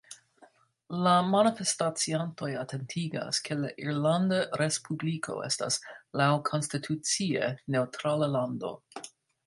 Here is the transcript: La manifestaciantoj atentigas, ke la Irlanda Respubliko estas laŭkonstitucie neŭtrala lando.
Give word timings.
La 1.07 1.11
manifestaciantoj 1.33 2.49
atentigas, 2.63 3.41
ke 3.49 3.59
la 3.61 3.71
Irlanda 3.85 4.41
Respubliko 4.63 5.39
estas 5.51 5.81
laŭkonstitucie 6.23 7.53
neŭtrala 7.77 8.33
lando. 8.39 8.75